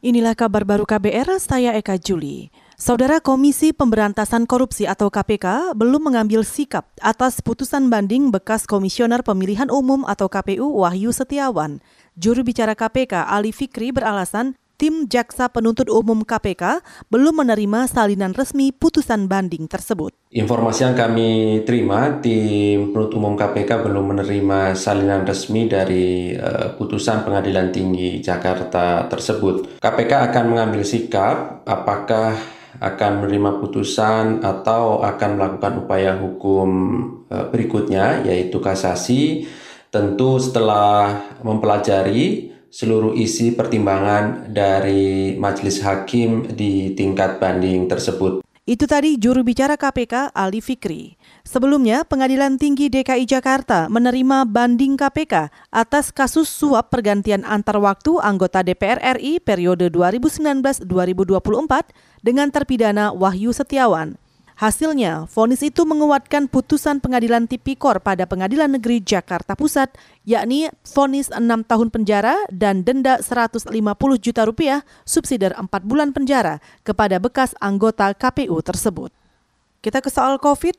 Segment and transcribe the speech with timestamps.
[0.00, 2.48] Inilah kabar baru KBR, saya Eka Juli.
[2.80, 9.68] Saudara Komisi Pemberantasan Korupsi atau KPK belum mengambil sikap atas putusan banding bekas Komisioner Pemilihan
[9.68, 11.84] Umum atau KPU Wahyu Setiawan.
[12.16, 16.80] Juru bicara KPK Ali Fikri beralasan tim Jaksa Penuntut Umum KPK
[17.12, 20.16] belum menerima salinan resmi putusan banding tersebut.
[20.32, 27.28] Informasi yang kami terima, tim penuntut umum KPK belum menerima salinan resmi dari uh, putusan
[27.28, 29.76] Pengadilan Tinggi Jakarta tersebut.
[29.84, 32.40] KPK akan mengambil sikap apakah
[32.80, 36.68] akan menerima putusan atau akan melakukan upaya hukum
[37.28, 39.44] uh, berikutnya yaitu kasasi
[39.90, 48.46] tentu setelah mempelajari seluruh isi pertimbangan dari majelis hakim di tingkat banding tersebut.
[48.70, 51.18] Itu tadi juru bicara KPK Ali Fikri.
[51.42, 58.62] Sebelumnya, Pengadilan Tinggi DKI Jakarta menerima banding KPK atas kasus suap pergantian antar waktu anggota
[58.62, 60.86] DPR RI periode 2019-2024
[62.22, 64.19] dengan terpidana Wahyu Setiawan.
[64.60, 69.96] Hasilnya, vonis itu menguatkan putusan pengadilan tipikor pada Pengadilan Negeri Jakarta Pusat,
[70.28, 73.72] yakni vonis 6 tahun penjara dan denda 150
[74.20, 79.08] juta rupiah subsidiar 4 bulan penjara kepada bekas anggota KPU tersebut.
[79.80, 80.76] Kita ke soal COVID.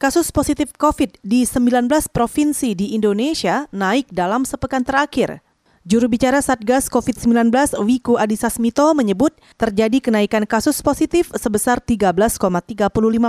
[0.00, 5.44] Kasus positif COVID di 19 provinsi di Indonesia naik dalam sepekan terakhir.
[5.82, 7.50] Juru bicara Satgas COVID-19
[7.82, 12.38] Wiku Adhisa Smito menyebut terjadi kenaikan kasus positif sebesar 13,35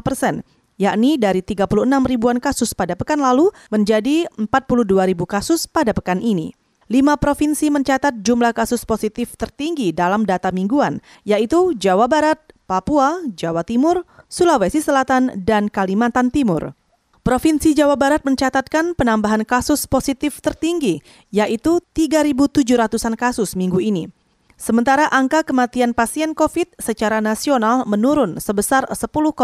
[0.06, 0.46] persen,
[0.78, 1.66] yakni dari 36
[2.06, 4.46] ribuan kasus pada pekan lalu menjadi 42
[4.86, 6.54] ribu kasus pada pekan ini.
[6.94, 12.38] Lima provinsi mencatat jumlah kasus positif tertinggi dalam data mingguan, yaitu Jawa Barat,
[12.70, 16.78] Papua, Jawa Timur, Sulawesi Selatan, dan Kalimantan Timur.
[17.24, 21.00] Provinsi Jawa Barat mencatatkan penambahan kasus positif tertinggi,
[21.32, 24.12] yaitu 3.700-an kasus minggu ini.
[24.60, 29.40] Sementara angka kematian pasien COVID secara nasional menurun sebesar 10,3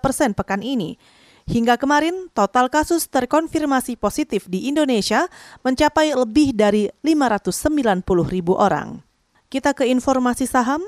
[0.00, 0.96] persen pekan ini.
[1.44, 5.28] Hingga kemarin, total kasus terkonfirmasi positif di Indonesia
[5.60, 8.00] mencapai lebih dari 590
[8.32, 9.04] ribu orang.
[9.52, 10.80] Kita ke informasi saham.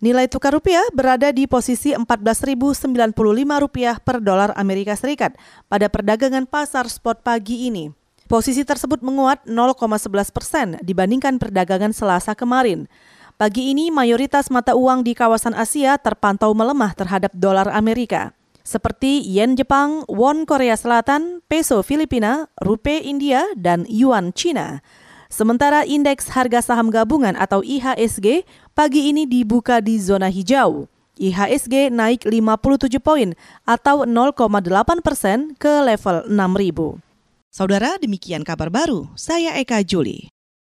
[0.00, 2.88] Nilai tukar rupiah berada di posisi 14.095
[3.60, 5.36] rupiah per dolar Amerika Serikat
[5.68, 7.92] pada perdagangan pasar spot pagi ini.
[8.24, 12.88] Posisi tersebut menguat 0,11 persen dibandingkan perdagangan Selasa kemarin.
[13.36, 18.32] Pagi ini mayoritas mata uang di kawasan Asia terpantau melemah terhadap dolar Amerika,
[18.64, 24.80] seperti yen Jepang, won Korea Selatan, peso Filipina, rupiah India, dan yuan Cina.
[25.30, 28.42] Sementara indeks harga saham gabungan atau IHSG
[28.74, 30.90] pagi ini dibuka di zona hijau.
[31.22, 36.98] IHSG naik 57 poin atau 0,8 persen ke level 6.000.
[37.54, 39.06] Saudara, demikian kabar baru.
[39.14, 40.26] Saya Eka Juli.